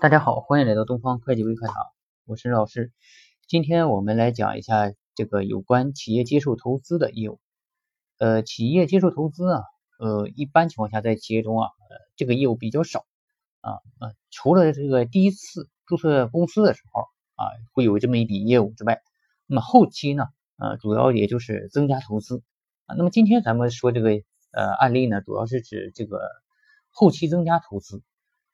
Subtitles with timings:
[0.00, 1.74] 大家好，欢迎来到东方会计微课堂，
[2.24, 2.92] 我是老师。
[3.48, 7.40] 今天我们来讲一下这个有关企业接受投资的业务。
[8.16, 9.64] 呃，企业接受投资啊，
[9.98, 11.68] 呃，一般情况下在企业中啊，
[12.14, 13.06] 这个业务比较少
[13.60, 17.02] 啊啊，除了这个第一次注册公司的时候
[17.34, 19.02] 啊，会有这么一笔业务之外，
[19.46, 20.28] 那么后期呢，
[20.58, 22.44] 呃，主要也就是增加投资
[22.86, 22.94] 啊。
[22.96, 24.10] 那么今天咱们说这个
[24.52, 26.20] 呃案例呢，主要是指这个
[26.90, 28.00] 后期增加投资。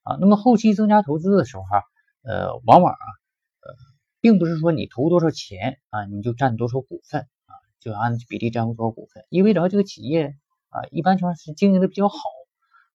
[0.04, 1.82] 啊，那么后期增加投资的时候哈，
[2.22, 3.06] 呃，往往啊，
[3.60, 3.74] 呃，
[4.20, 10.36] 并不是说你投多少钱啊，你就占多少股份啊，就按比例占多少股份，意味着这个企业
[10.68, 12.18] 啊，一般情况是经营的比较好，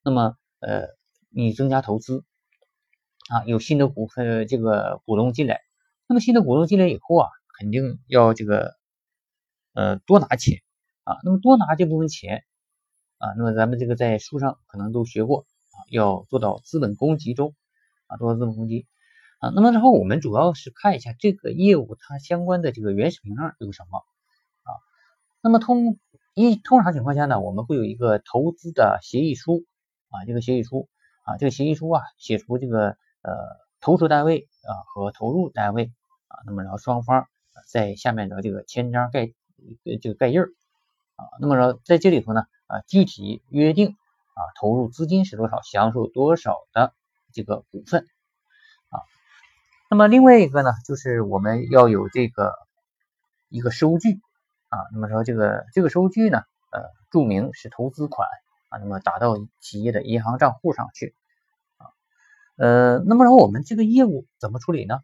[0.03, 0.89] 那么呃，
[1.29, 2.23] 你增加投资
[3.29, 5.61] 啊，有新的股份这个股东进来，
[6.07, 8.75] 那么新的股东进来以后啊，肯定要这个
[9.73, 10.59] 呃多拿钱
[11.05, 12.43] 啊，那么多拿这部分钱
[13.17, 15.47] 啊，那么咱们这个在书上可能都学过。
[15.89, 17.55] 要做到资本公积中
[18.07, 18.85] 啊，做到资本公积
[19.39, 19.49] 啊。
[19.55, 23.99] 那么然后我们主要是看一下这个业务它相关的这个原始凭证有什么
[24.63, 24.69] 啊。
[25.41, 25.97] 那么通
[26.33, 29.63] 一通常情况下呢，我们会有一个投资的协议书
[30.09, 30.89] 啊，这个协议书
[31.23, 35.91] 啊，这个协议书啊，写出这个呃投资单位啊和投入单位
[36.27, 37.27] 啊，那么然后双方
[37.67, 39.31] 在下面的这个签章盖
[40.01, 40.49] 这个盖印儿
[41.15, 41.25] 啊。
[41.39, 43.95] 那么说在这里头呢啊，具体约定。
[44.39, 46.93] 啊，投入资金是多少，享受多少的
[47.33, 48.05] 这个股份
[48.87, 49.03] 啊？
[49.89, 52.53] 那么另外一个呢，就是我们要有这个
[53.49, 54.21] 一个收据
[54.69, 54.79] 啊。
[54.93, 58.29] 那么说这个这个收据呢，呃，注明是投资款
[58.69, 61.13] 啊，那么打到企业的银行账户上去
[61.75, 61.91] 啊。
[62.55, 65.01] 呃，那么然后我们这个业务怎么处理呢？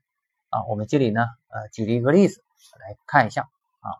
[0.50, 2.41] 啊，我们这里呢，呃，举了一个例子
[2.80, 3.50] 来看一下
[3.81, 4.00] 啊。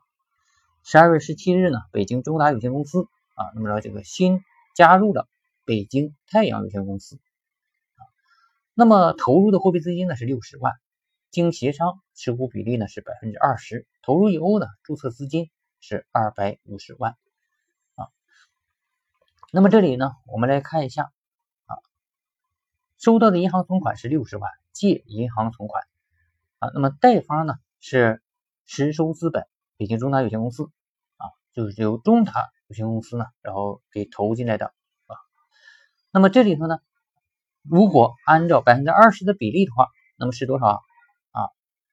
[0.86, 4.41] 十二月十七日呢，北京中达有限公司啊，那么说这个新。
[4.76, 5.30] 加入了
[5.64, 7.16] 北京太阳有限公司，
[7.95, 8.04] 啊，
[8.73, 10.73] 那么投入的货币资金呢是六十万，
[11.31, 15.50] 经协商持股比例呢是百分之二十，投入以后呢注册资金
[15.80, 17.16] 是二百五十万，
[17.96, 18.09] 啊，
[19.53, 21.09] 那么这里呢我们来看一下，
[21.68, 21.78] 啊，
[22.97, 25.85] 收到的银行存款是六十万，借银行存款，
[26.59, 28.22] 啊，那么贷方呢是
[28.66, 29.47] 实收资本
[29.78, 30.66] 北京中达有限公司，
[31.16, 32.52] 啊，就是由中达。
[32.68, 35.16] 有限公司呢，然后给投进来的啊。
[36.12, 36.80] 那么这里头呢，
[37.62, 39.88] 如果按照百分之二十的比例的话，
[40.18, 40.81] 那么是多少
[41.31, 41.50] 啊？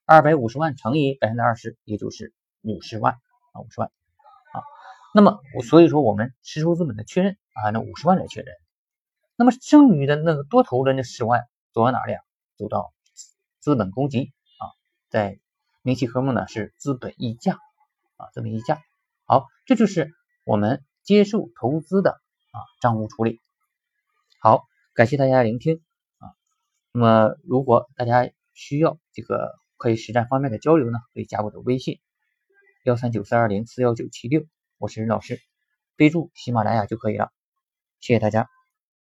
[0.06, 3.15] 二百五十万乘以百分之二十，也就是五十万
[3.53, 3.91] 啊，五十万
[4.53, 4.62] 啊。
[5.15, 8.54] 那么我所以说我们实收资本的确认啊，那五十万来确认。
[9.37, 11.43] 那么剩余的那个多投的那十万
[11.75, 12.22] 走到哪里啊？
[12.56, 12.94] 走到
[13.60, 14.72] 资本公积啊，
[15.10, 15.39] 在
[15.83, 17.59] 明细科目呢是资本溢价
[18.16, 18.81] 啊，资本溢价。
[19.27, 20.15] 好，这就是。
[20.44, 23.41] 我们接受投资的啊账务处理，
[24.41, 24.64] 好，
[24.94, 25.80] 感谢大家聆听
[26.19, 26.34] 啊。
[26.92, 32.00] 那么如果大家需要这个可以实战方面的交流呢，可以加我的微信
[32.84, 34.44] 幺三九四二零四幺九七六，
[34.78, 35.41] 我是任老师，
[35.97, 37.30] 备注喜马拉雅就可以了。
[38.00, 38.48] 谢谢大家。